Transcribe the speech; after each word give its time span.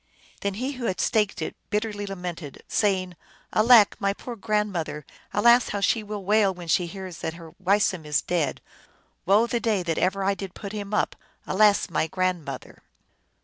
Then 0.39 0.55
he 0.55 0.71
who 0.71 0.85
had 0.85 0.99
staked 0.99 1.43
it, 1.43 1.55
bitterly 1.69 2.07
lamented, 2.07 2.63
say 2.67 3.03
ing," 3.03 3.15
Alack, 3.53 4.01
my 4.01 4.13
poor 4.13 4.35
grandmother! 4.35 5.05
Alas, 5.31 5.69
how 5.69 5.79
she 5.79 6.01
will 6.01 6.25
wail 6.25 6.51
when 6.51 6.67
she 6.67 6.87
hears 6.87 7.19
that 7.19 7.35
her 7.35 7.51
Weisum 7.63 8.03
is 8.03 8.23
dead! 8.23 8.61
Woe 9.27 9.45
the 9.45 9.59
day 9.59 9.83
that 9.83 9.99
ever 9.99 10.23
I 10.23 10.33
did 10.33 10.55
put 10.55 10.71
him 10.71 10.91
up! 10.91 11.15
Alas, 11.45 11.87
my 11.87 12.07
grandmother 12.07 12.81